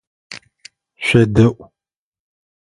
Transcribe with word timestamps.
ШъуедэIу! 1.05 1.55